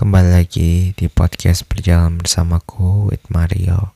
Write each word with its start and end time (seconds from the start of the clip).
Kembali 0.00 0.32
lagi 0.32 0.96
di 0.96 1.12
podcast 1.12 1.68
Berjalan 1.68 2.16
Bersamaku 2.16 3.12
with 3.12 3.20
Mario. 3.28 3.92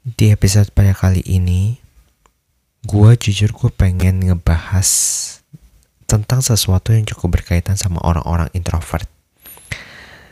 Di 0.00 0.32
episode 0.32 0.72
pada 0.72 0.96
kali 0.96 1.20
ini 1.28 1.76
Gue 2.80 3.20
jujur 3.20 3.52
gue 3.52 3.68
pengen 3.68 4.24
ngebahas 4.24 4.88
Tentang 6.08 6.40
sesuatu 6.40 6.96
yang 6.96 7.04
cukup 7.04 7.36
berkaitan 7.36 7.76
sama 7.76 8.00
orang-orang 8.00 8.48
introvert. 8.56 9.04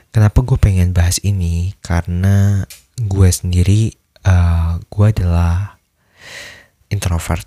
Kenapa 0.09 0.41
gue 0.41 0.57
pengen 0.57 0.97
bahas 0.97 1.21
ini? 1.21 1.77
Karena 1.85 2.65
gue 2.97 3.29
sendiri 3.29 3.93
uh, 4.25 4.81
Gue 4.89 5.13
adalah 5.13 5.77
introvert. 6.89 7.45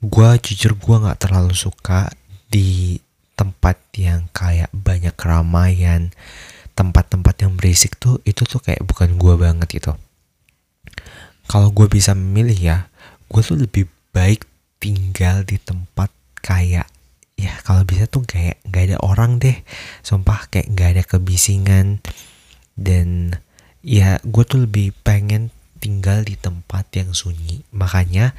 Gue 0.00 0.32
jujur 0.40 0.80
gue 0.80 0.96
gak 0.96 1.28
terlalu 1.28 1.52
suka 1.52 2.08
di 2.48 3.04
tempat 3.38 3.78
yang 3.94 4.26
kayak 4.34 4.66
banyak 4.74 5.14
keramaian, 5.14 6.10
tempat-tempat 6.74 7.46
yang 7.46 7.54
berisik 7.54 7.94
tuh 8.02 8.18
itu 8.26 8.42
tuh 8.42 8.58
kayak 8.58 8.82
bukan 8.82 9.14
gue 9.14 9.34
banget 9.38 9.78
gitu. 9.78 9.94
Kalau 11.46 11.70
gue 11.70 11.86
bisa 11.86 12.18
memilih 12.18 12.58
ya, 12.58 12.78
gue 13.30 13.42
tuh 13.46 13.54
lebih 13.54 13.86
baik 14.10 14.42
tinggal 14.82 15.46
di 15.46 15.62
tempat 15.62 16.10
kayak 16.42 16.90
ya 17.38 17.54
kalau 17.62 17.86
bisa 17.86 18.10
tuh 18.10 18.26
kayak 18.26 18.58
nggak 18.66 18.90
ada 18.90 18.98
orang 19.06 19.38
deh, 19.38 19.54
sumpah 20.02 20.50
kayak 20.50 20.74
nggak 20.74 20.90
ada 20.98 21.02
kebisingan 21.06 22.02
dan 22.74 23.38
ya 23.86 24.18
gue 24.26 24.42
tuh 24.42 24.66
lebih 24.66 24.90
pengen 25.06 25.54
tinggal 25.78 26.26
di 26.26 26.34
tempat 26.34 26.90
yang 26.98 27.14
sunyi. 27.14 27.62
Makanya 27.70 28.34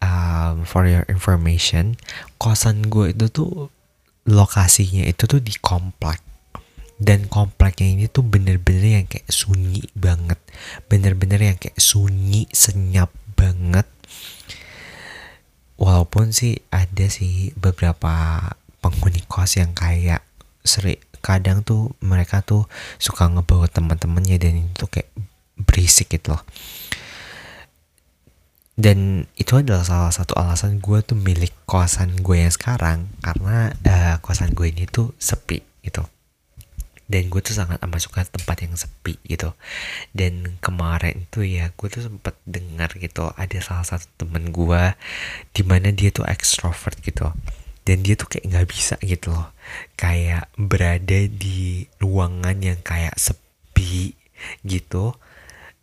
um, 0.00 0.64
for 0.64 0.88
your 0.88 1.04
information 1.12 2.00
kosan 2.40 2.88
gue 2.88 3.12
itu 3.12 3.28
tuh 3.28 3.68
lokasinya 4.28 5.06
itu 5.06 5.24
tuh 5.24 5.40
di 5.40 5.54
komplek. 5.60 6.20
Dan 7.00 7.32
kompleknya 7.32 7.96
ini 7.96 8.04
tuh 8.12 8.20
bener-bener 8.20 9.00
yang 9.00 9.06
kayak 9.08 9.28
sunyi 9.32 9.88
banget. 9.96 10.36
Bener-bener 10.84 11.40
yang 11.40 11.56
kayak 11.56 11.80
sunyi 11.80 12.44
senyap 12.52 13.08
banget. 13.38 13.88
Walaupun 15.80 16.36
sih 16.36 16.60
ada 16.68 17.08
sih 17.08 17.56
beberapa 17.56 18.44
penghuni 18.84 19.24
kos 19.24 19.56
yang 19.56 19.72
kayak 19.72 20.20
sering 20.60 21.00
kadang 21.24 21.64
tuh 21.64 21.96
mereka 22.04 22.44
tuh 22.44 22.68
suka 23.00 23.28
ngebawa 23.28 23.68
teman-temannya 23.68 24.36
dan 24.40 24.68
itu 24.68 24.86
kayak 24.88 25.08
berisik 25.56 26.12
gitu 26.12 26.36
loh 26.36 26.44
dan 28.80 29.28
itu 29.36 29.60
adalah 29.60 29.84
salah 29.84 30.08
satu 30.08 30.32
alasan 30.40 30.80
gue 30.80 31.04
tuh 31.04 31.12
milik 31.12 31.52
kosan 31.68 32.16
gue 32.24 32.40
yang 32.40 32.48
sekarang. 32.48 33.12
Karena 33.20 33.76
uh, 33.76 34.16
kosan 34.24 34.56
gue 34.56 34.72
ini 34.72 34.88
tuh 34.88 35.12
sepi 35.20 35.60
gitu. 35.84 36.00
Dan 37.04 37.28
gue 37.28 37.44
tuh 37.44 37.52
sangat 37.52 37.76
amat 37.84 38.00
suka 38.00 38.24
tempat 38.24 38.64
yang 38.64 38.72
sepi 38.72 39.20
gitu. 39.28 39.52
Dan 40.16 40.56
kemarin 40.64 41.28
tuh 41.28 41.44
ya 41.44 41.68
gue 41.76 41.88
tuh 41.92 42.08
sempet 42.08 42.40
dengar 42.48 42.88
gitu 42.96 43.28
ada 43.36 43.58
salah 43.60 43.84
satu 43.84 44.08
temen 44.24 44.48
gue 44.48 44.96
di 45.52 45.60
mana 45.60 45.92
dia 45.92 46.08
tuh 46.08 46.24
extrovert 46.24 46.96
gitu. 47.04 47.36
Dan 47.84 48.00
dia 48.00 48.16
tuh 48.16 48.32
kayak 48.32 48.48
nggak 48.48 48.68
bisa 48.72 48.96
gitu 49.04 49.36
loh. 49.36 49.52
Kayak 50.00 50.48
berada 50.56 51.28
di 51.28 51.84
ruangan 52.00 52.56
yang 52.64 52.80
kayak 52.80 53.12
sepi 53.20 54.16
gitu. 54.64 55.12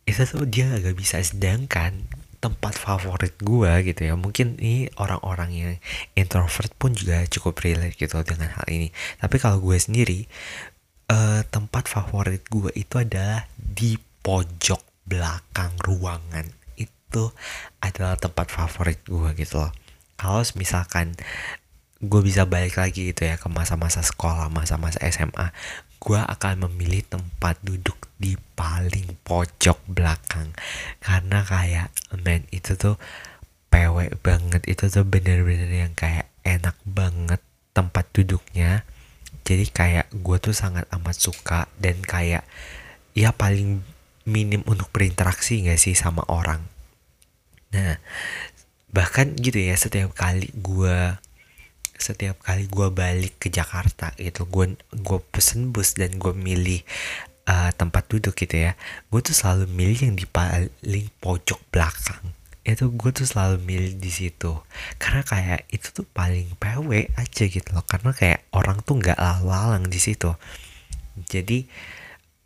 Itu 0.02 0.22
tuh 0.26 0.50
dia 0.50 0.72
gak 0.72 0.96
bisa. 0.96 1.20
Sedangkan 1.20 2.17
tempat 2.38 2.74
favorit 2.78 3.34
gue 3.42 3.70
gitu 3.86 4.00
ya. 4.06 4.14
Mungkin 4.14 4.58
ini 4.62 4.86
orang-orang 4.98 5.50
yang 5.50 5.72
introvert 6.14 6.70
pun 6.78 6.94
juga 6.94 7.26
cukup 7.26 7.58
relate 7.62 7.98
gitu 7.98 8.18
dengan 8.22 8.54
hal 8.54 8.66
ini. 8.70 8.94
Tapi 9.18 9.36
kalau 9.42 9.58
gue 9.58 9.76
sendiri 9.78 10.26
uh, 11.10 11.42
tempat 11.50 11.90
favorit 11.90 12.46
gue 12.46 12.70
itu 12.78 12.94
adalah 12.98 13.46
di 13.58 13.98
pojok 13.98 15.06
belakang 15.06 15.74
ruangan. 15.82 16.46
Itu 16.78 17.34
adalah 17.82 18.14
tempat 18.14 18.50
favorit 18.50 19.02
gue 19.06 19.34
gitu 19.34 19.62
loh. 19.62 19.72
Kalau 20.18 20.42
misalkan 20.58 21.14
gue 21.98 22.20
bisa 22.22 22.46
balik 22.46 22.78
lagi 22.78 23.10
gitu 23.10 23.26
ya 23.26 23.34
ke 23.34 23.50
masa-masa 23.50 24.06
sekolah 24.06 24.46
masa-masa 24.54 25.02
SMA 25.10 25.50
gue 25.98 26.20
akan 26.22 26.70
memilih 26.70 27.02
tempat 27.04 27.58
duduk 27.60 27.98
di 28.16 28.38
paling 28.54 29.18
pojok 29.26 29.78
belakang. 29.90 30.54
Karena 31.02 31.42
kayak 31.42 31.90
men 32.22 32.46
itu 32.54 32.78
tuh 32.78 32.96
pewek 33.68 34.22
banget. 34.22 34.62
Itu 34.70 34.86
tuh 34.88 35.02
bener-bener 35.02 35.68
yang 35.68 35.94
kayak 35.98 36.30
enak 36.46 36.78
banget 36.86 37.42
tempat 37.74 38.06
duduknya. 38.14 38.86
Jadi 39.42 39.66
kayak 39.68 40.06
gue 40.14 40.36
tuh 40.38 40.54
sangat 40.54 40.86
amat 40.94 41.16
suka 41.18 41.66
dan 41.82 41.98
kayak 42.06 42.46
ya 43.18 43.34
paling 43.34 43.82
minim 44.28 44.62
untuk 44.68 44.92
berinteraksi 44.94 45.66
gak 45.66 45.80
sih 45.82 45.98
sama 45.98 46.22
orang. 46.30 46.62
Nah 47.74 47.98
bahkan 48.88 49.36
gitu 49.36 49.60
ya 49.60 49.76
setiap 49.76 50.16
kali 50.16 50.48
gue 50.56 51.20
setiap 51.98 52.38
kali 52.40 52.70
gue 52.70 52.88
balik 52.94 53.42
ke 53.42 53.48
Jakarta 53.50 54.14
gitu 54.16 54.46
gue 54.46 54.78
gue 54.94 55.18
pesen 55.34 55.74
bus 55.74 55.98
dan 55.98 56.14
gue 56.16 56.30
milih 56.32 56.86
uh, 57.48 57.70
tempat 57.74 58.06
duduk 58.06 58.36
gitu 58.38 58.70
ya 58.70 58.72
gue 59.08 59.20
tuh 59.24 59.34
selalu 59.34 59.66
milih 59.66 59.98
yang 60.12 60.14
di 60.14 60.26
paling 60.28 61.08
pojok 61.18 61.58
belakang. 61.72 62.36
Itu 62.68 62.92
gue 62.92 63.10
tuh 63.16 63.24
selalu 63.24 63.64
milih 63.64 63.96
di 63.96 64.12
situ. 64.12 64.52
Karena 65.00 65.24
kayak 65.24 65.64
itu 65.72 65.88
tuh 65.88 66.04
paling 66.04 66.52
PW 66.60 67.16
aja 67.16 67.44
gitu 67.48 67.68
loh 67.72 67.80
karena 67.88 68.12
kayak 68.12 68.44
orang 68.52 68.84
tuh 68.84 69.00
nggak 69.00 69.16
lalu-lalang 69.16 69.88
di 69.88 69.96
situ. 69.96 70.36
Jadi 71.16 71.64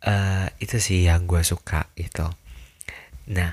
uh, 0.07 0.47
itu 0.63 0.79
sih 0.79 1.03
yang 1.03 1.27
gue 1.27 1.43
suka 1.43 1.91
gitu. 1.99 2.31
Nah 3.35 3.51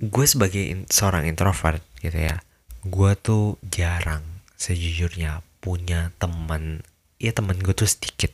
gue 0.00 0.24
sebagai 0.24 0.88
seorang 0.88 1.28
introvert 1.28 1.84
gitu 2.00 2.16
ya 2.16 2.40
gue 2.86 3.12
tuh 3.20 3.60
jarang 3.66 4.24
sejujurnya 4.56 5.44
punya 5.60 6.12
teman. 6.16 6.80
Ya 7.20 7.36
teman 7.36 7.60
gue 7.60 7.76
tuh 7.76 7.88
sedikit. 7.88 8.32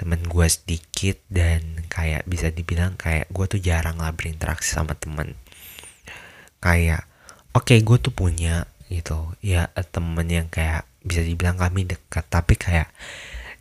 Teman 0.00 0.24
gue 0.24 0.46
sedikit 0.48 1.20
dan 1.28 1.84
kayak 1.92 2.24
bisa 2.24 2.48
dibilang 2.48 2.96
kayak 2.96 3.28
gue 3.28 3.44
tuh 3.44 3.60
jarang 3.60 4.00
lah 4.00 4.16
berinteraksi 4.16 4.72
sama 4.72 4.96
teman. 4.96 5.36
Kayak 6.64 7.04
oke 7.52 7.68
okay, 7.68 7.84
gue 7.84 7.98
tuh 8.00 8.12
punya 8.12 8.64
gitu. 8.88 9.36
Ya 9.44 9.68
temen 9.92 10.28
yang 10.28 10.48
kayak 10.48 10.88
bisa 11.06 11.22
dibilang 11.22 11.60
kami 11.60 11.86
dekat 11.86 12.24
tapi 12.26 12.58
kayak 12.58 12.90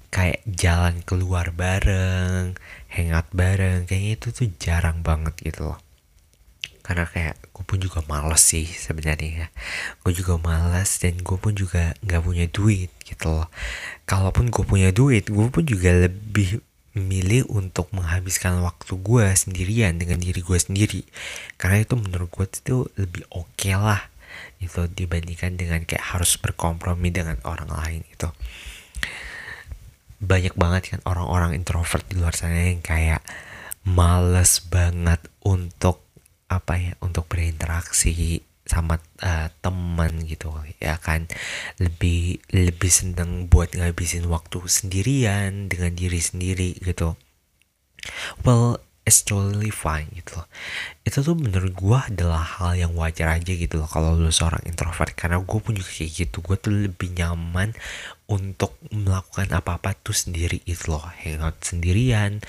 kayak 0.10 0.42
jalan 0.48 1.04
keluar 1.04 1.52
bareng 1.52 2.56
hangout 2.88 3.28
bareng 3.36 3.84
kayaknya 3.84 4.12
itu 4.16 4.28
tuh 4.32 4.48
jarang 4.58 5.04
banget 5.04 5.36
gitu 5.44 5.70
loh 5.70 5.85
karena 6.86 7.10
kayak 7.10 7.42
gue 7.50 7.66
pun 7.66 7.82
juga 7.82 8.06
males 8.06 8.46
sih 8.46 8.70
sebenarnya. 8.70 9.32
Ya 9.34 9.48
gue 10.06 10.14
juga 10.14 10.38
males 10.38 11.02
dan 11.02 11.18
gue 11.18 11.38
pun 11.42 11.58
juga 11.58 11.98
nggak 12.06 12.22
punya 12.22 12.46
duit 12.46 12.94
gitu 13.02 13.34
loh. 13.34 13.50
Kalaupun 14.06 14.54
gue 14.54 14.62
punya 14.62 14.94
duit 14.94 15.26
gue 15.34 15.48
pun 15.50 15.66
juga 15.66 15.90
lebih 16.06 16.62
milih 16.94 17.50
untuk 17.50 17.90
menghabiskan 17.92 18.62
waktu 18.62 18.96
gue 19.02 19.26
sendirian 19.34 19.98
dengan 19.98 20.22
diri 20.22 20.46
gue 20.46 20.60
sendiri. 20.62 21.02
Karena 21.58 21.82
itu 21.82 21.98
menurut 21.98 22.30
gue 22.30 22.46
itu 22.46 22.78
lebih 23.02 23.26
oke 23.34 23.50
okay 23.58 23.74
lah 23.74 24.14
itu 24.60 24.88
dibandingkan 24.88 25.56
dengan 25.60 25.84
kayak 25.84 26.16
harus 26.16 26.40
berkompromi 26.40 27.12
dengan 27.12 27.40
orang 27.44 27.72
lain 27.72 28.02
itu 28.08 28.28
banyak 30.24 30.56
banget 30.56 30.96
kan 30.96 31.00
orang-orang 31.06 31.54
introvert 31.54 32.02
di 32.08 32.18
luar 32.18 32.34
sana 32.34 32.72
yang 32.72 32.82
kayak 32.82 33.22
males 33.86 34.64
banget 34.66 35.22
untuk 35.46 36.05
apa 36.50 36.74
ya 36.78 36.94
untuk 37.02 37.26
berinteraksi 37.26 38.42
sama 38.66 38.98
uh, 39.22 39.48
teman 39.62 40.26
gitu 40.26 40.50
ya 40.82 40.98
kan. 40.98 41.30
Lebih 41.78 42.42
lebih 42.50 42.92
seneng 42.92 43.46
buat 43.46 43.72
ngabisin 43.78 44.26
waktu 44.26 44.66
sendirian 44.66 45.70
dengan 45.70 45.94
diri 45.94 46.18
sendiri 46.18 46.74
gitu. 46.82 47.14
Well 48.42 48.82
it's 49.06 49.22
totally 49.22 49.70
fine 49.70 50.10
gitu 50.18 50.42
loh. 50.42 50.50
Itu 51.06 51.22
tuh 51.22 51.38
menurut 51.38 51.78
gue 51.78 52.00
adalah 52.10 52.42
hal 52.42 52.74
yang 52.74 52.98
wajar 52.98 53.38
aja 53.38 53.54
gitu 53.54 53.78
loh 53.78 53.86
kalau 53.86 54.18
lu 54.18 54.34
seorang 54.34 54.66
introvert. 54.66 55.14
Karena 55.14 55.38
gue 55.38 55.60
pun 55.62 55.78
juga 55.78 55.94
kayak 55.94 56.12
gitu. 56.26 56.42
Gue 56.42 56.58
tuh 56.58 56.74
lebih 56.74 57.14
nyaman 57.14 57.78
untuk 58.26 58.82
melakukan 58.90 59.54
apa-apa 59.54 59.94
tuh 60.02 60.18
sendiri 60.18 60.66
itu 60.66 60.90
loh. 60.90 61.06
Hangout 61.22 61.62
sendirian 61.62 62.42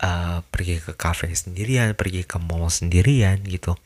uh, 0.00 0.44
pergi 0.48 0.82
ke 0.82 0.92
cafe 0.96 1.32
sendirian 1.32 1.92
pergi 1.96 2.24
ke 2.24 2.36
mall 2.40 2.68
sendirian 2.72 3.40
gitu 3.44 3.76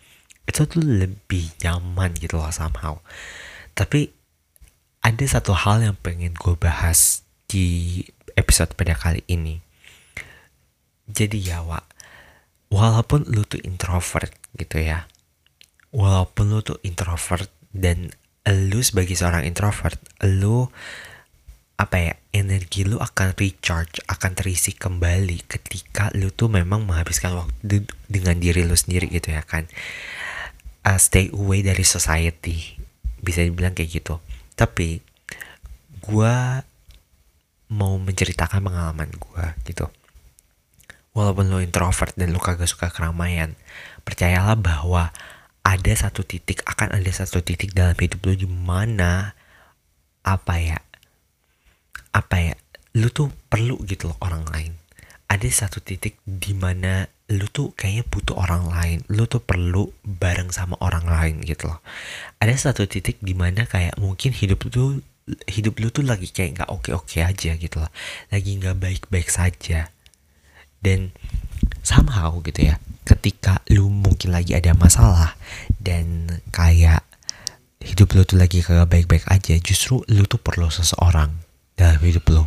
itu 0.48 0.66
tuh 0.66 0.82
lebih 0.82 1.46
nyaman 1.62 2.10
gitu 2.18 2.34
loh 2.34 2.50
somehow. 2.50 2.98
Tapi 3.78 4.10
ada 4.98 5.22
satu 5.22 5.54
hal 5.54 5.86
yang 5.86 5.94
pengen 5.94 6.34
gue 6.34 6.58
bahas 6.58 7.22
di 7.46 8.02
episode 8.34 8.74
pada 8.74 8.98
kali 8.98 9.22
ini. 9.30 9.62
Jadi 11.06 11.38
ya 11.38 11.62
Wak 11.62 11.90
walaupun 12.70 13.26
lu 13.26 13.42
tuh 13.42 13.58
introvert 13.66 14.30
gitu 14.54 14.78
ya 14.78 15.10
walaupun 15.90 16.54
lu 16.54 16.62
tuh 16.62 16.78
introvert 16.86 17.50
dan 17.74 18.14
lu 18.46 18.80
sebagai 18.80 19.18
seorang 19.18 19.42
introvert 19.44 19.98
lu 20.22 20.70
apa 21.80 21.96
ya 21.96 22.14
energi 22.36 22.84
lu 22.84 23.00
akan 23.00 23.32
recharge 23.40 24.04
akan 24.04 24.36
terisi 24.36 24.76
kembali 24.76 25.48
ketika 25.48 26.12
lu 26.12 26.28
tuh 26.28 26.52
memang 26.52 26.84
menghabiskan 26.84 27.32
waktu 27.32 27.88
dengan 28.04 28.36
diri 28.36 28.68
lu 28.68 28.76
sendiri 28.76 29.08
gitu 29.08 29.32
ya 29.32 29.40
kan. 29.40 29.64
Uh, 30.84 31.00
stay 31.00 31.32
away 31.32 31.64
dari 31.64 31.80
society 31.80 32.76
bisa 33.24 33.40
dibilang 33.40 33.72
kayak 33.72 33.96
gitu. 33.96 34.20
Tapi 34.52 35.00
gue 36.04 36.36
mau 37.72 37.96
menceritakan 37.96 38.60
pengalaman 38.60 39.08
gue 39.16 39.44
gitu. 39.72 39.88
Walaupun 41.16 41.48
lo 41.48 41.64
introvert 41.64 42.12
dan 42.12 42.36
lo 42.36 42.44
kagak 42.44 42.68
suka 42.68 42.92
keramaian 42.92 43.56
percayalah 44.04 44.60
bahwa 44.60 45.16
ada 45.64 45.92
satu 45.96 46.28
titik 46.28 46.60
akan 46.68 46.92
ada 46.92 47.08
satu 47.08 47.40
titik 47.40 47.72
dalam 47.72 47.96
hidup 47.96 48.20
lo 48.20 48.32
di 48.36 48.48
mana 48.48 49.32
apa 50.20 50.60
ya 50.60 50.78
apa 52.10 52.36
ya 52.38 52.54
lu 52.98 53.06
tuh 53.10 53.30
perlu 53.46 53.78
gitu 53.86 54.10
loh 54.10 54.18
orang 54.22 54.46
lain. 54.50 54.72
Ada 55.30 55.46
satu 55.46 55.78
titik 55.78 56.18
di 56.26 56.58
mana 56.58 57.06
lu 57.30 57.46
tuh 57.46 57.70
kayaknya 57.78 58.02
butuh 58.10 58.34
orang 58.34 58.66
lain. 58.66 58.98
Lu 59.06 59.30
tuh 59.30 59.38
perlu 59.38 59.94
bareng 60.02 60.50
sama 60.50 60.74
orang 60.82 61.06
lain 61.06 61.34
gitu 61.46 61.70
loh. 61.70 61.78
Ada 62.42 62.70
satu 62.70 62.90
titik 62.90 63.22
di 63.22 63.38
mana 63.38 63.62
kayak 63.62 63.94
mungkin 64.02 64.34
hidup 64.34 64.66
lu 64.66 64.70
tuh 64.70 64.90
hidup 65.46 65.78
lu 65.78 65.94
tuh 65.94 66.02
lagi 66.02 66.26
kayak 66.34 66.58
nggak 66.58 66.70
oke 66.74 66.90
oke 66.90 67.22
aja 67.22 67.54
gitu 67.54 67.76
loh. 67.78 67.90
Lagi 68.34 68.58
nggak 68.58 68.76
baik 68.82 69.02
baik 69.06 69.30
saja. 69.30 69.94
Dan 70.82 71.14
somehow 71.86 72.34
gitu 72.42 72.66
ya 72.66 72.82
ketika 73.06 73.62
lu 73.70 73.90
mungkin 73.90 74.30
lagi 74.34 74.54
ada 74.54 74.74
masalah 74.76 75.34
dan 75.80 76.38
kayak 76.54 77.02
hidup 77.80 78.12
lu 78.12 78.22
tuh 78.28 78.36
lagi 78.36 78.60
kagak 78.60 78.86
baik 78.86 79.06
baik 79.08 79.24
aja 79.26 79.56
justru 79.58 80.04
lu 80.12 80.28
tuh 80.28 80.38
perlu 80.38 80.68
seseorang 80.68 81.32
dalam 81.80 82.00
hidup 82.04 82.28
lo. 82.28 82.44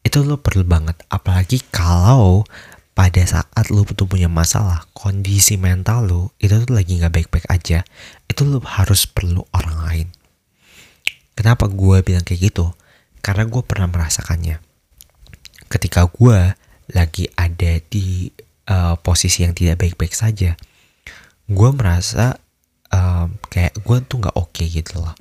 Itu 0.00 0.24
lo 0.24 0.40
perlu 0.40 0.64
banget 0.64 0.96
apalagi 1.12 1.60
kalau 1.68 2.48
pada 2.96 3.20
saat 3.20 3.68
lo 3.68 3.84
tuh 3.84 4.08
punya 4.08 4.32
masalah 4.32 4.88
kondisi 4.96 5.60
mental 5.60 6.08
lo 6.08 6.22
itu 6.40 6.56
tuh 6.64 6.72
lagi 6.72 6.96
nggak 6.96 7.12
baik-baik 7.12 7.46
aja 7.52 7.84
itu 8.26 8.40
lo 8.48 8.64
harus 8.64 9.04
perlu 9.04 9.44
orang 9.52 9.76
lain. 9.84 10.08
Kenapa 11.36 11.68
gue 11.68 12.00
bilang 12.00 12.24
kayak 12.24 12.52
gitu? 12.52 12.72
Karena 13.20 13.44
gue 13.44 13.62
pernah 13.64 13.88
merasakannya. 13.92 14.64
Ketika 15.68 16.08
gue 16.08 16.56
lagi 16.96 17.28
ada 17.36 17.78
di 17.86 18.32
uh, 18.66 18.96
posisi 18.98 19.44
yang 19.44 19.54
tidak 19.54 19.84
baik-baik 19.84 20.16
saja 20.16 20.58
gue 21.50 21.70
merasa 21.74 22.38
um, 22.90 23.38
kayak 23.48 23.74
gue 23.80 23.96
tuh 24.04 24.16
nggak 24.20 24.36
oke 24.36 24.52
okay 24.52 24.66
gitu 24.68 25.00
loh. 25.00 25.14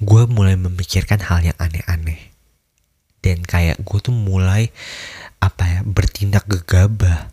Gue 0.00 0.26
mulai 0.30 0.54
memikirkan 0.56 1.20
hal 1.26 1.44
yang 1.44 1.58
aneh-aneh. 1.58 2.30
Dan 3.20 3.44
kayak 3.44 3.82
gue 3.84 3.98
tuh 4.00 4.14
mulai 4.14 4.72
apa 5.42 5.62
ya 5.68 5.80
bertindak 5.84 6.48
gegabah. 6.48 7.28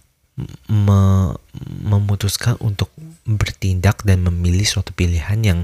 Me 0.70 1.34
memutuskan 1.82 2.62
untuk 2.62 2.94
bertindak 3.26 4.06
dan 4.06 4.22
memilih 4.22 4.68
suatu 4.68 4.94
pilihan 4.94 5.40
yang 5.42 5.60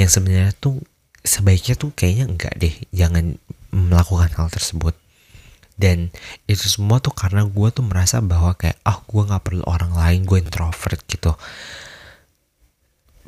yang 0.00 0.08
sebenarnya 0.08 0.56
tuh 0.56 0.80
sebaiknya 1.20 1.76
tuh 1.76 1.92
kayaknya 1.92 2.24
enggak 2.30 2.54
deh. 2.56 2.72
Jangan 2.94 3.36
melakukan 3.74 4.32
hal 4.36 4.48
tersebut. 4.48 4.96
Dan 5.76 6.08
itu 6.48 6.72
semua 6.72 7.04
tuh 7.04 7.12
karena 7.12 7.44
gue 7.44 7.68
tuh 7.68 7.84
merasa 7.84 8.24
bahwa 8.24 8.56
kayak 8.56 8.80
ah 8.80 9.04
gue 9.04 9.22
nggak 9.28 9.44
perlu 9.44 9.60
orang 9.68 9.92
lain 9.92 10.24
gue 10.24 10.40
introvert 10.40 11.04
gitu 11.04 11.36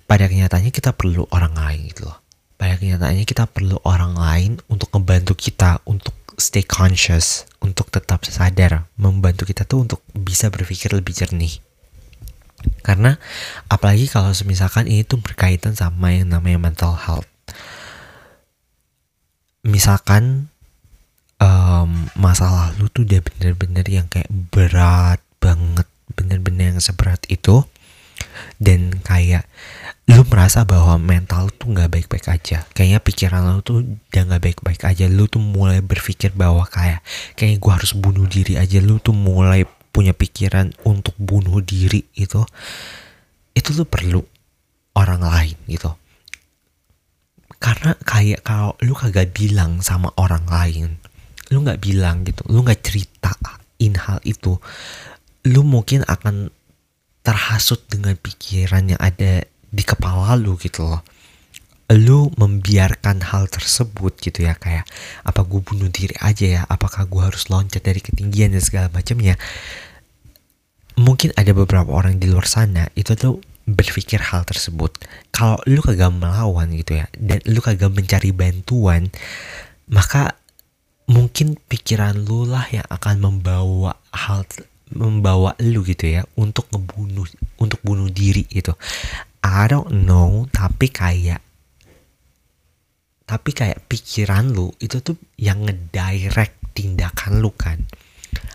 pada 0.09 0.25
kenyataannya 0.25 0.73
kita 0.73 0.97
perlu 0.97 1.29
orang 1.29 1.53
lain 1.53 1.93
gitu 1.93 2.09
loh. 2.09 2.19
Pada 2.57 2.81
kenyataannya 2.81 3.29
kita 3.29 3.45
perlu 3.47 3.77
orang 3.85 4.17
lain 4.17 4.53
untuk 4.73 4.89
membantu 4.97 5.37
kita 5.37 5.85
untuk 5.85 6.17
stay 6.41 6.65
conscious 6.65 7.45
untuk 7.59 7.91
tetap 7.91 8.23
sadar 8.25 8.87
membantu 8.95 9.45
kita 9.45 9.67
tuh 9.67 9.85
untuk 9.85 10.01
bisa 10.15 10.49
berpikir 10.49 10.95
lebih 10.95 11.13
jernih. 11.13 11.61
Karena 12.83 13.19
apalagi 13.71 14.09
kalau 14.11 14.33
misalkan 14.47 14.89
ini 14.89 15.05
tuh 15.05 15.21
berkaitan 15.21 15.77
sama 15.77 16.15
yang 16.15 16.33
namanya 16.33 16.59
mental 16.59 16.95
health. 16.97 17.29
Misalkan 19.67 20.49
um, 21.43 22.09
masalah 22.17 22.75
lu 22.79 22.89
tuh 22.91 23.05
udah 23.05 23.21
bener-bener 23.23 23.87
yang 23.87 24.07
kayak 24.11 24.31
berat 24.31 25.21
banget 25.39 25.87
bener-bener 26.15 26.75
yang 26.75 26.83
seberat 26.83 27.23
itu. 27.31 27.67
Dan 28.59 29.03
kayak 29.03 29.47
lu 30.09 30.25
merasa 30.25 30.65
bahwa 30.65 30.97
mental 30.97 31.53
tuh 31.53 31.69
nggak 31.77 31.93
baik-baik 31.93 32.27
aja. 32.33 32.65
Kayaknya 32.73 33.01
pikiran 33.05 33.43
lu 33.53 33.61
tuh 33.61 33.85
udah 33.85 34.23
nggak 34.25 34.43
baik-baik 34.43 34.83
aja. 34.89 35.05
Lu 35.05 35.29
tuh 35.29 35.41
mulai 35.45 35.85
berpikir 35.85 36.33
bahwa 36.33 36.65
kayak 36.65 37.05
kayak 37.37 37.61
gue 37.61 37.73
harus 37.73 37.93
bunuh 37.93 38.25
diri 38.25 38.57
aja. 38.57 38.81
Lu 38.81 38.97
tuh 38.99 39.13
mulai 39.13 39.69
punya 39.93 40.17
pikiran 40.17 40.73
untuk 40.89 41.13
bunuh 41.21 41.61
diri 41.61 42.09
itu 42.17 42.41
itu 43.53 43.71
tuh 43.75 43.85
perlu 43.85 44.25
orang 44.97 45.21
lain 45.21 45.57
gitu. 45.69 45.93
Karena 47.61 47.93
kayak 48.01 48.47
kalau 48.47 48.73
lu 48.81 48.97
kagak 48.97 49.35
bilang 49.37 49.85
sama 49.85 50.09
orang 50.17 50.47
lain 50.49 50.99
lu 51.49 51.65
nggak 51.65 51.81
bilang 51.81 52.29
gitu 52.29 52.45
lu 52.53 52.61
nggak 52.61 52.85
ceritain 52.85 53.93
hal 53.97 54.21
itu 54.25 54.61
lu 55.49 55.65
mungkin 55.65 56.05
akan 56.05 56.53
terhasut 57.25 57.81
dengan 57.89 58.17
pikiran 58.17 58.93
yang 58.93 59.01
ada 59.01 59.45
di 59.69 59.85
kepala 59.85 60.35
lu 60.37 60.57
gitu 60.61 60.85
loh. 60.85 61.03
Lu 61.89 62.29
membiarkan 62.37 63.25
hal 63.33 63.49
tersebut 63.49 64.21
gitu 64.21 64.45
ya 64.45 64.53
kayak 64.53 64.85
apa 65.25 65.41
gue 65.41 65.61
bunuh 65.65 65.89
diri 65.89 66.13
aja 66.21 66.45
ya 66.45 66.63
apakah 66.69 67.09
gue 67.09 67.23
harus 67.25 67.49
loncat 67.49 67.81
dari 67.81 68.05
ketinggian 68.05 68.53
dan 68.53 68.61
segala 68.61 68.87
macamnya. 68.93 69.41
Mungkin 70.99 71.33
ada 71.39 71.55
beberapa 71.55 71.89
orang 71.95 72.21
di 72.21 72.29
luar 72.29 72.45
sana 72.45 72.91
itu 72.93 73.17
tuh 73.17 73.41
berpikir 73.65 74.21
hal 74.21 74.45
tersebut. 74.45 75.01
Kalau 75.33 75.57
lu 75.65 75.81
kagak 75.81 76.13
melawan 76.13 76.73
gitu 76.77 77.01
ya 77.01 77.07
dan 77.17 77.41
lu 77.49 77.65
kagak 77.65 77.93
mencari 77.93 78.37
bantuan 78.37 79.09
maka 79.89 80.37
mungkin 81.09 81.57
pikiran 81.57 82.21
lu 82.21 82.45
lah 82.45 82.69
yang 82.69 82.85
akan 82.93 83.17
membawa 83.17 83.97
hal 84.13 84.45
membawa 84.93 85.57
lu 85.61 85.81
gitu 85.85 86.21
ya 86.21 86.23
untuk 86.37 86.69
ngebunuh 86.69 87.25
untuk 87.61 87.81
bunuh 87.81 88.09
diri 88.13 88.45
gitu 88.49 88.77
I 89.49 89.65
don't 89.65 90.05
know 90.05 90.45
tapi 90.53 90.93
kayak 90.93 91.41
tapi 93.25 93.51
kayak 93.57 93.89
pikiran 93.89 94.53
lu 94.53 94.73
itu 94.77 95.01
tuh 95.01 95.17
yang 95.41 95.65
ngedirect 95.65 96.77
tindakan 96.77 97.41
lu 97.41 97.53
kan. 97.53 97.89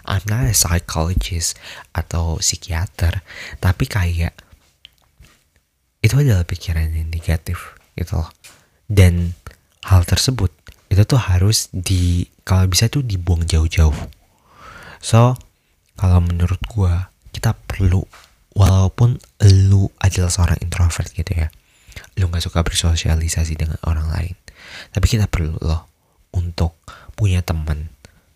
I'm 0.05 0.21
not 0.29 0.45
a 0.45 0.53
psychologist 0.53 1.57
atau 1.97 2.37
psikiater 2.37 3.25
tapi 3.57 3.89
kayak 3.89 4.37
itu 6.05 6.13
adalah 6.13 6.45
pikiran 6.45 6.93
yang 6.93 7.09
negatif 7.09 7.73
gitu 7.97 8.21
loh. 8.21 8.29
Dan 8.85 9.33
hal 9.89 10.05
tersebut 10.05 10.53
itu 10.93 11.01
tuh 11.09 11.17
harus 11.17 11.73
di 11.73 12.29
kalau 12.45 12.69
bisa 12.69 12.85
tuh 12.85 13.01
dibuang 13.01 13.49
jauh-jauh. 13.49 13.97
So 15.01 15.33
kalau 15.97 16.21
menurut 16.21 16.61
gue 16.69 16.93
kita 17.33 17.57
perlu 17.65 18.05
walaupun 18.53 19.17
lu 19.43 19.89
adalah 20.01 20.29
seorang 20.29 20.61
introvert 20.61 21.09
gitu 21.13 21.33
ya 21.33 21.49
lu 22.17 22.29
nggak 22.29 22.45
suka 22.45 22.61
bersosialisasi 22.61 23.57
dengan 23.57 23.77
orang 23.85 24.07
lain. 24.09 24.35
Tapi 24.93 25.05
kita 25.09 25.25
perlu 25.29 25.57
loh 25.61 25.89
untuk 26.33 26.77
punya 27.17 27.41
teman. 27.41 27.89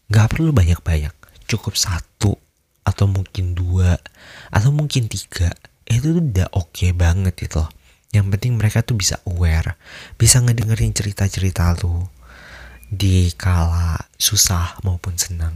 Nggak 0.09 0.38
perlu 0.38 0.50
banyak-banyak 0.53 1.13
cukup 1.47 1.77
satu 1.77 2.38
atau 2.88 3.05
mungkin 3.05 3.51
dua 3.51 4.00
atau 4.47 4.71
mungkin 4.71 5.12
tiga 5.12 5.51
itu 5.88 6.19
udah 6.19 6.51
oke 6.55 6.71
okay 6.74 6.91
banget 6.95 7.36
itu 7.47 7.59
loh. 7.59 7.69
Yang 8.15 8.25
penting 8.38 8.53
mereka 8.55 8.81
tuh 8.81 8.95
bisa 8.95 9.19
aware 9.27 9.75
bisa 10.15 10.39
ngedengerin 10.39 10.95
cerita-cerita 10.95 11.75
lu 11.83 12.07
di 12.88 13.29
kala 13.36 14.00
susah 14.15 14.79
maupun 14.81 15.19
senang. 15.19 15.53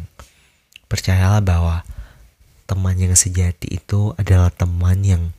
Percayalah 0.91 1.39
bahwa 1.39 1.87
teman 2.71 2.95
yang 2.95 3.11
sejati 3.19 3.83
itu 3.83 4.15
adalah 4.15 4.47
teman 4.47 5.03
yang 5.03 5.35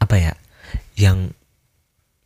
apa 0.00 0.16
ya 0.16 0.32
yang 0.96 1.36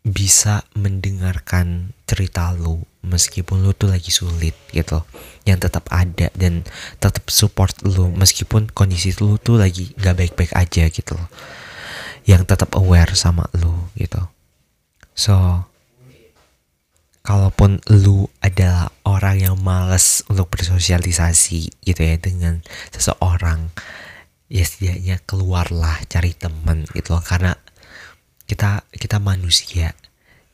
bisa 0.06 0.62
mendengarkan 0.78 1.90
cerita 2.06 2.54
lu 2.54 2.82
meskipun 3.02 3.66
lu 3.66 3.74
tuh 3.74 3.90
lagi 3.90 4.14
sulit 4.14 4.54
gitu. 4.70 5.02
Yang 5.42 5.66
tetap 5.66 5.90
ada 5.90 6.30
dan 6.38 6.62
tetap 7.02 7.26
support 7.26 7.74
lu 7.82 8.14
meskipun 8.14 8.70
kondisi 8.70 9.10
lu 9.18 9.34
tuh 9.42 9.58
lagi 9.58 9.90
gak 9.98 10.14
baik-baik 10.14 10.54
aja 10.54 10.86
gitu 10.86 11.18
yang 12.22 12.46
tetap 12.46 12.78
aware 12.78 13.18
sama 13.18 13.50
lu 13.58 13.90
gitu. 13.98 14.22
So 15.18 15.66
kalaupun 17.22 17.78
lu 17.86 18.26
adalah 18.42 18.90
orang 19.06 19.38
yang 19.38 19.56
males 19.58 20.26
untuk 20.26 20.50
bersosialisasi 20.50 21.86
gitu 21.86 22.00
ya 22.02 22.18
dengan 22.18 22.62
seseorang 22.90 23.70
ya 24.52 24.66
setidaknya 24.66 25.16
keluarlah 25.24 26.02
cari 26.10 26.34
temen 26.34 26.84
gitu 26.92 27.14
loh. 27.14 27.24
Karena 27.24 27.54
kita 28.44 28.84
kita 28.90 29.22
manusia 29.22 29.94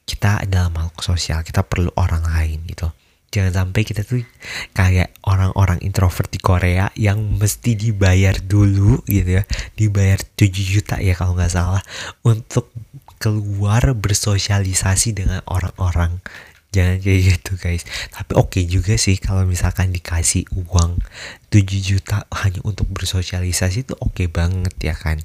kita 0.08 0.44
adalah 0.44 0.72
makhluk 0.72 1.04
sosial 1.04 1.44
kita 1.44 1.64
perlu 1.64 1.92
orang 1.96 2.25
lain 2.25 2.64
gitu. 2.68 2.88
Jangan 3.28 3.52
sampai 3.68 3.84
kita 3.84 4.08
tuh 4.08 4.25
kayak 4.72 5.12
orang-orang 5.28 5.84
introvert 5.84 6.32
di 6.32 6.40
Korea 6.40 6.88
yang 6.96 7.37
mesti 7.37 7.76
dibayar 7.76 8.40
dulu 8.40 9.04
gitu 9.04 9.40
ya. 9.40 9.44
Dibayar 9.76 10.16
7 10.16 10.48
juta 10.48 10.96
ya 10.96 11.12
kalau 11.12 11.37
nggak 11.37 11.52
salah 11.52 11.84
untuk 12.25 12.72
keluar 13.20 13.92
bersosialisasi 13.92 15.12
dengan 15.12 15.44
orang-orang 15.44 16.22
jangan 16.68 17.00
kayak 17.00 17.20
gitu 17.32 17.52
guys. 17.56 17.82
Tapi 18.12 18.32
oke 18.37 18.60
okay 18.60 18.64
juga 18.68 18.94
sih 19.00 19.16
kalau 19.16 19.48
misalkan 19.48 19.90
dikasih 19.92 20.44
uang 20.52 21.00
7 21.48 21.64
juta 21.80 22.28
hanya 22.44 22.60
untuk 22.64 22.88
bersosialisasi 22.92 23.88
itu 23.88 23.94
oke 23.98 24.20
okay 24.20 24.28
banget 24.28 24.75
ya 24.80 24.94
kan? 24.94 25.20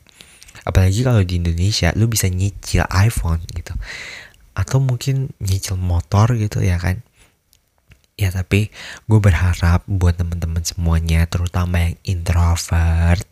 Apalagi 0.64 1.04
kalau 1.04 1.22
di 1.28 1.44
Indonesia 1.44 1.92
lu 2.00 2.08
bisa 2.08 2.32
nyicil 2.32 2.88
iPhone 2.88 3.44
gitu. 3.52 3.76
Atau 4.56 4.80
mungkin 4.80 5.36
nyicil 5.44 5.76
motor 5.76 6.32
gitu 6.40 6.64
ya 6.64 6.80
kan? 6.80 7.04
Ya 8.16 8.30
tapi 8.30 8.70
gue 9.10 9.20
berharap 9.20 9.84
buat 9.90 10.16
teman-teman 10.16 10.62
semuanya 10.62 11.26
terutama 11.26 11.82
yang 11.82 11.96
introvert 12.06 13.26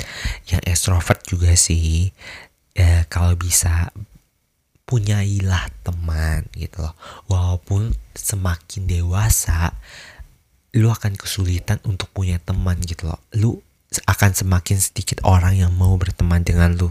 yang 0.50 0.58
extrovert 0.66 1.22
juga 1.30 1.54
sih 1.54 2.10
ya 2.74 3.06
kalau 3.06 3.38
bisa 3.38 3.94
punyailah 4.90 5.72
teman 5.88 6.50
gitu 6.58 6.84
loh. 6.84 6.98
Walaupun 7.32 7.96
semakin 8.16 8.88
dewasa 8.88 9.76
lu 10.72 10.88
akan 10.88 11.20
kesulitan 11.20 11.84
untuk 11.84 12.08
punya 12.16 12.40
teman 12.40 12.80
gitu 12.80 13.12
loh. 13.12 13.20
Lu 13.36 13.60
akan 14.08 14.32
semakin 14.32 14.80
sedikit 14.80 15.20
orang 15.28 15.60
yang 15.60 15.72
mau 15.76 16.00
berteman 16.00 16.48
dengan 16.48 16.72
lu. 16.80 16.90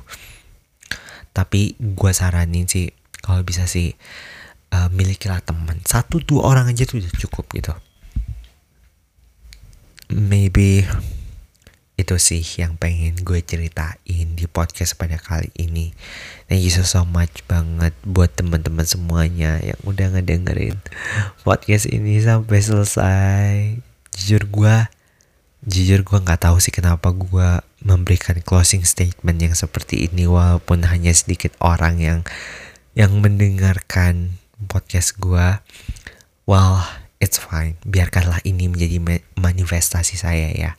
Tapi 1.32 1.80
gue 1.80 2.12
saranin 2.12 2.68
sih 2.68 2.92
kalau 3.24 3.40
bisa 3.40 3.64
sih 3.64 3.96
uh, 4.76 4.92
milikilah 4.92 5.40
teman. 5.40 5.80
Satu 5.88 6.20
dua 6.20 6.52
orang 6.52 6.68
aja 6.68 6.84
tuh 6.84 7.00
udah 7.00 7.12
cukup 7.16 7.48
gitu. 7.56 7.72
Maybe 10.12 10.84
itu 12.10 12.42
sih 12.42 12.42
yang 12.58 12.74
pengen 12.74 13.14
gue 13.22 13.38
ceritain 13.38 14.34
di 14.34 14.50
podcast 14.50 14.98
pada 14.98 15.14
kali 15.14 15.46
ini. 15.54 15.94
Thank 16.50 16.66
you 16.66 16.74
so, 16.74 16.82
so 16.82 17.06
much 17.06 17.46
banget 17.46 17.94
buat 18.02 18.34
teman-teman 18.34 18.82
semuanya 18.82 19.62
yang 19.62 19.78
udah 19.86 20.18
ngedengerin 20.18 20.74
podcast 21.46 21.86
ini 21.86 22.18
sampai 22.18 22.58
selesai. 22.58 23.78
Jujur 24.10 24.42
gue 24.50 24.76
jujur 25.70 26.02
gue 26.02 26.18
nggak 26.18 26.50
tahu 26.50 26.58
sih 26.58 26.74
kenapa 26.74 27.14
gue 27.14 27.62
memberikan 27.78 28.42
closing 28.42 28.82
statement 28.82 29.38
yang 29.38 29.54
seperti 29.54 30.10
ini 30.10 30.26
walaupun 30.26 30.82
hanya 30.90 31.14
sedikit 31.14 31.54
orang 31.62 32.02
yang 32.02 32.20
yang 32.98 33.14
mendengarkan 33.22 34.34
podcast 34.66 35.14
gue 35.14 35.62
well 36.42 36.82
it's 37.22 37.38
fine. 37.38 37.78
Biarkanlah 37.86 38.42
ini 38.42 38.66
menjadi 38.66 38.98
manifestasi 39.38 40.18
saya 40.18 40.50
ya 40.50 40.74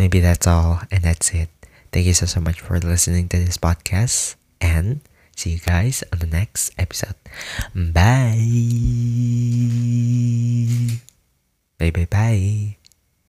maybe 0.00 0.18
that's 0.18 0.48
all 0.48 0.80
and 0.90 1.04
that's 1.04 1.30
it. 1.36 1.52
Thank 1.92 2.06
you 2.08 2.16
so 2.16 2.24
so 2.24 2.40
much 2.40 2.64
for 2.64 2.80
listening 2.80 3.28
to 3.28 3.36
this 3.36 3.60
podcast 3.60 4.40
and 4.64 5.04
see 5.36 5.60
you 5.60 5.60
guys 5.60 6.00
on 6.08 6.24
the 6.24 6.26
next 6.26 6.72
episode. 6.80 7.20
Bye. 7.76 8.40
Bye 11.76 11.92
bye 11.92 12.08
bye 12.08 12.79